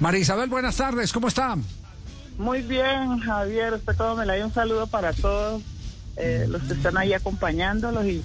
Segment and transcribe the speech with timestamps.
[0.00, 1.56] María Isabel, buenas tardes, ¿cómo está?
[2.38, 5.60] Muy bien, Javier, usted todo me la un saludo para todos
[6.16, 8.22] eh, los que están ahí acompañándolos y,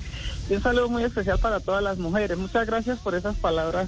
[0.52, 2.38] un saludo muy especial para todas las mujeres.
[2.38, 3.88] Muchas gracias por esas palabras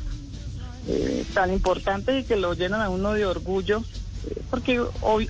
[0.88, 3.84] eh, tan importantes y que lo llenan a uno de orgullo,
[4.30, 4.80] eh, porque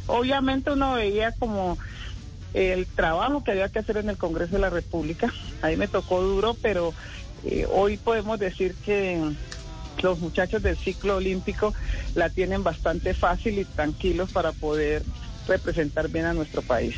[0.08, 1.78] obviamente uno veía como
[2.54, 5.34] el trabajo que había que hacer en el Congreso de la República.
[5.62, 6.94] Ahí me tocó duro, pero
[7.74, 9.36] hoy podemos decir que
[10.02, 11.74] los muchachos del ciclo olímpico
[12.16, 15.04] la tienen bastante fácil y tranquilos para poder
[15.48, 16.96] representar bien a nuestro país.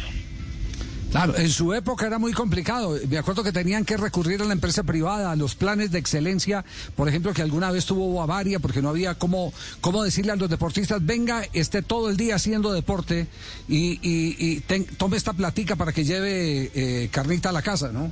[1.11, 2.97] Claro, en su época era muy complicado.
[3.09, 6.65] Me acuerdo que tenían que recurrir a la empresa privada, a los planes de excelencia,
[6.95, 10.49] por ejemplo, que alguna vez tuvo Bavaria, porque no había cómo, cómo decirle a los
[10.49, 13.27] deportistas, venga, esté todo el día haciendo deporte
[13.69, 14.59] y,
[14.97, 18.11] tome esta platica para que lleve eh, carnita a la casa, ¿no?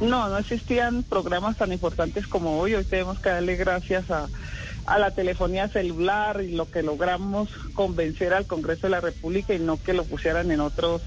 [0.00, 2.74] No, no existían programas tan importantes como hoy.
[2.74, 4.28] Hoy tenemos que darle gracias a,
[4.86, 9.58] a la telefonía celular y lo que logramos convencer al Congreso de la República y
[9.58, 11.02] no que lo pusieran en otros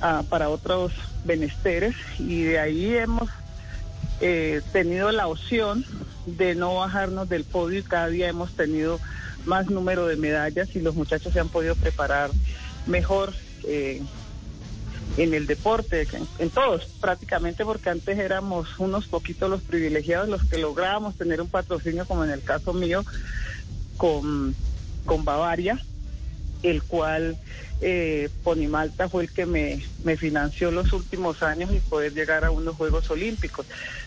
[0.00, 0.92] ah, para otros
[1.24, 3.30] benesteres y de ahí hemos
[4.20, 5.84] eh, tenido la opción
[6.26, 8.98] de no bajarnos del podio y cada día hemos tenido
[9.44, 12.30] más número de medallas y los muchachos se han podido preparar
[12.86, 13.32] mejor
[13.64, 14.02] eh,
[15.16, 16.06] en el deporte,
[16.38, 21.48] en, todos prácticamente, porque antes éramos unos poquitos los privilegiados los que lográbamos tener un
[21.48, 23.04] patrocinio, como en el caso mío,
[23.96, 24.54] con,
[25.06, 25.80] con Bavaria,
[26.62, 27.38] el cual
[27.80, 32.50] eh, Ponimalta fue el que me, me financió los últimos años y poder llegar a
[32.50, 33.66] unos Juegos Olímpicos.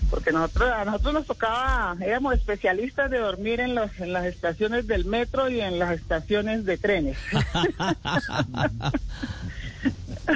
[0.09, 4.87] Porque nosotros, a nosotros nos tocaba, éramos especialistas de dormir en, los, en las estaciones
[4.87, 7.17] del metro y en las estaciones de trenes.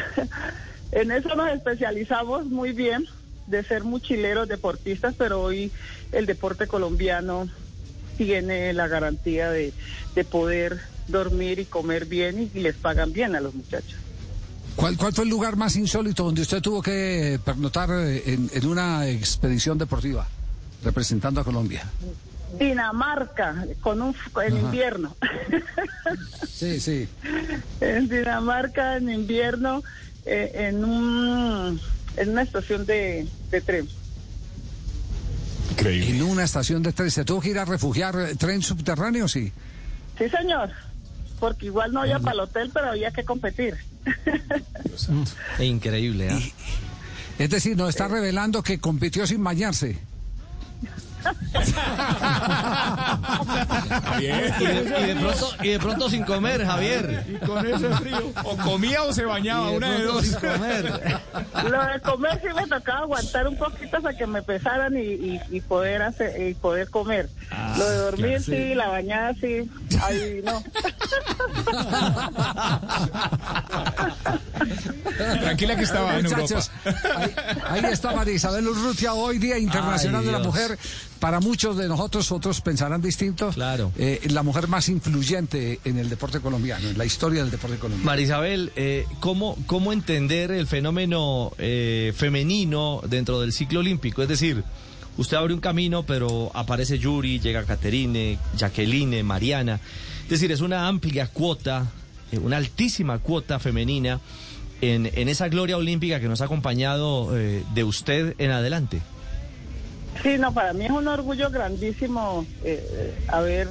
[0.92, 3.06] en eso nos especializamos muy bien
[3.48, 5.72] de ser mochileros deportistas, pero hoy
[6.12, 7.50] el deporte colombiano
[8.18, 9.74] tiene la garantía de,
[10.30, 13.96] poder dormir y comer bien y, les pagan bien a los muchachos.
[14.76, 19.08] ¿Cuál, ¿Cuál fue el lugar más insólito donde usted tuvo que pernotar en, en una
[19.08, 20.28] expedición deportiva
[20.84, 21.84] representando a Colombia?
[22.58, 24.16] Dinamarca, con un,
[24.46, 25.16] en invierno.
[26.48, 27.10] Sí, sí.
[27.82, 29.84] En Dinamarca, en invierno,
[30.26, 31.82] eh, en, un,
[32.16, 33.28] en una estación de,
[33.66, 33.90] tren.
[35.72, 36.10] Increíble.
[36.10, 37.12] En una estación de tren.
[37.12, 39.52] ¿Se tuvo que ir a refugiar eh, tren subterráneo, sí?
[40.18, 40.72] Sí, señor.
[41.40, 43.76] Porque igual no había para el hotel, pero había que competir.
[45.60, 46.54] Increíble, ¿eh?
[47.40, 49.98] Es decir, nos está revelando que compitió sin bañarse.
[53.90, 54.54] Javier.
[54.60, 57.26] Y de, pronto, y de pronto sin comer, Javier.
[57.28, 58.32] Y con ese frío.
[58.44, 60.26] O comía o se bañaba, una de dos.
[60.26, 60.86] Sin comer.
[61.70, 65.62] Lo de comer sí me tocaba aguantar un poquito hasta que me pesaran y, y,
[65.62, 67.30] poder hacer y poder comer.
[67.52, 68.74] Ah, Lo de dormir sí.
[68.76, 69.70] la bañada sí.
[70.02, 70.64] Ay, no.
[75.42, 76.64] Tranquila que estaba en Europa.
[77.68, 80.78] Ahí, está María Isabel Urrutia, hoy Día Internacional de la Mujer.
[81.20, 83.56] Para muchos de nosotros, otros pensarán distintos.
[83.56, 83.92] Claro.
[83.98, 88.06] Eh, la mujer más influyente en el deporte colombiano, en la historia del deporte colombiano.
[88.06, 94.22] María Isabel, eh, ¿cómo, ¿cómo entender el fenómeno eh, femenino dentro del ciclo olímpico?
[94.22, 94.64] Es decir,
[95.18, 99.80] usted abre un camino, pero aparece Yuri, llega Caterine, Jacqueline, Mariana.
[100.24, 101.88] Es decir, es una amplia cuota,
[102.42, 104.20] una altísima cuota femenina
[104.82, 109.02] en, en, esa gloria olímpica que nos ha acompañado de usted en adelante.
[110.22, 113.70] Sí, no, para mí es un orgullo grandísimo eh, haber,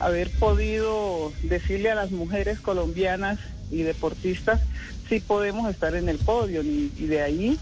[0.00, 3.38] haber podido decirle a las mujeres colombianas
[3.70, 4.60] y deportistas
[5.08, 7.58] si podemos estar en el podio y, de ahí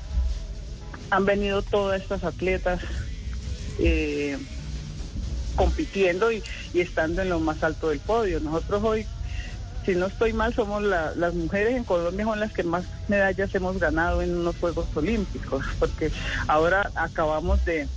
[1.10, 2.80] han venido todas estas atletas
[3.78, 4.36] eh,
[5.56, 6.42] compitiendo y,
[6.72, 8.40] y, estando en lo más alto del podio.
[8.40, 9.06] Nosotros hoy
[9.88, 13.78] si no estoy mal, somos las mujeres en Colombia son las que más medallas hemos
[13.78, 16.10] ganado en unos Juegos Olímpicos, porque
[16.46, 17.88] ahora acabamos de,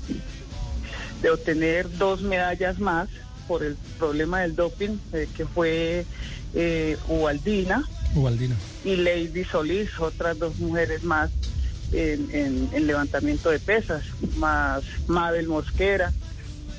[1.21, 3.09] de obtener dos medallas más
[3.45, 6.05] por el problema del doping, eh, que fue
[6.53, 7.83] eh, Ubaldina,
[8.85, 11.29] y Lady Solís, otras dos mujeres más
[11.91, 14.03] en, en, levantamiento de pesas,
[14.37, 16.11] más Mabel Mosquera.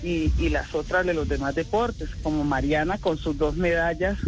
[0.02, 4.18] Y, las otras de los demás deportes, como Mariana con sus dos medallas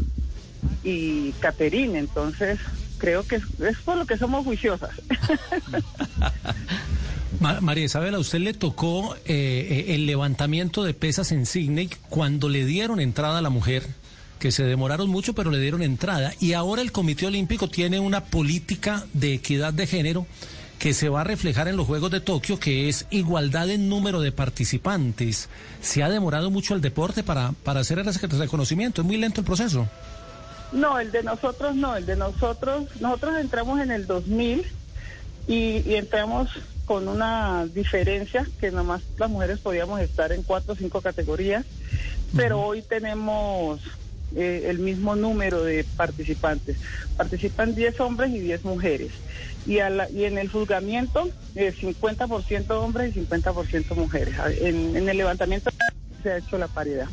[0.84, 1.98] y Caterine.
[1.98, 2.60] Entonces,
[2.98, 4.90] creo que es, por lo que somos juiciosas.
[7.60, 12.48] María Isabel, a usted le tocó eh, eh, el levantamiento de pesas en Sydney cuando
[12.48, 13.84] le dieron entrada a la mujer,
[14.38, 16.32] que se demoraron mucho, pero le dieron entrada.
[16.38, 20.26] Y ahora el Comité Olímpico tiene una política de equidad de género
[20.78, 24.20] que se va a reflejar en los Juegos de Tokio, que es igualdad en número
[24.20, 25.48] de participantes.
[25.80, 29.46] Se ha demorado mucho el deporte para, para hacer ese reconocimiento, es muy lento el
[29.46, 29.88] proceso.
[30.72, 34.66] No, el de nosotros no, el de nosotros, nosotros entramos en el 2000
[35.46, 36.50] y, y entramos
[36.84, 41.64] con una diferencia que nomás las mujeres podíamos estar en cuatro o cinco categorías,
[42.36, 43.80] pero hoy tenemos
[44.36, 46.76] eh, el mismo número de participantes.
[47.16, 49.12] Participan 10 hombres y 10 mujeres.
[49.66, 54.34] Y, a la- y en el juzgamiento, eh, 50% hombres y 50% mujeres.
[54.60, 55.70] En, en el levantamiento
[56.22, 57.08] se ha hecho la paridad.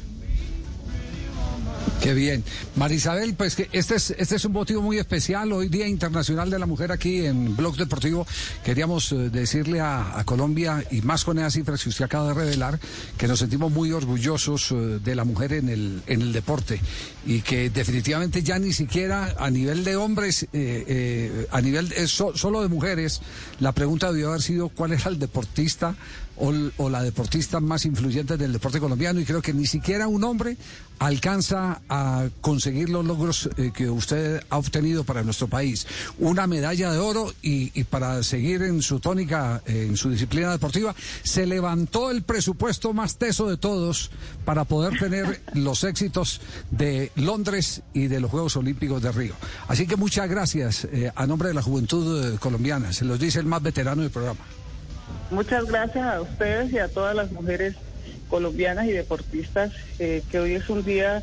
[2.01, 2.44] Qué bien.
[2.77, 5.53] Marisabel, pues que este es, este es un motivo muy especial.
[5.53, 8.25] Hoy Día Internacional de la Mujer aquí en Blog Deportivo.
[8.65, 12.80] Queríamos eh, decirle a, Colombia, y más con esas cifras que usted acaba de revelar,
[13.19, 16.81] que nos sentimos muy orgullosos eh, de la mujer en el, en el deporte.
[17.27, 22.68] Y que definitivamente ya ni siquiera a nivel de hombres, eh, a nivel solo de
[22.68, 23.21] mujeres,
[23.59, 25.95] la pregunta debió haber sido cuál era el deportista
[26.38, 30.57] o la deportista más influyente del deporte colombiano y creo que ni siquiera un hombre
[30.97, 35.86] alcanza a conseguir los logros eh, que usted ha obtenido para nuestro país.
[36.20, 40.52] Una medalla de oro y, y para seguir en su tónica, eh, en su disciplina
[40.52, 44.10] deportiva, se levantó el presupuesto más teso de todos
[44.46, 46.40] para poder tener los éxitos
[46.72, 49.34] de Londres y de los Juegos Olímpicos de Río.
[49.68, 52.94] Así que muchas gracias eh, a nombre de la juventud eh, colombiana.
[52.94, 54.40] Se los dice el más veterano del programa.
[55.30, 57.76] Muchas gracias a ustedes y a todas las mujeres
[58.30, 61.22] colombianas y deportistas, eh, que hoy es un día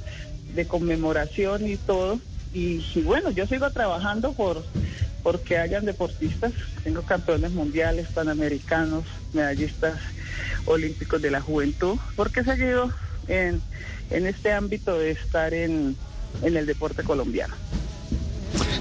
[0.54, 2.20] de conmemoración y todo.
[2.54, 4.64] Y, bueno, yo sigo trabajando por
[5.22, 6.52] porque hayan deportistas.
[6.82, 9.98] Tengo campeones mundiales, panamericanos, medallistas
[10.64, 12.90] olímpicos de la juventud, porque he seguido
[13.26, 13.60] en,
[14.10, 15.96] en este ámbito de estar en,
[16.42, 17.54] en el deporte colombiano.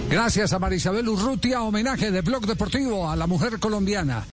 [0.10, 4.26] Gracias a Marisabel Urrutia, homenaje de Blog Deportivo a la mujer colombiana.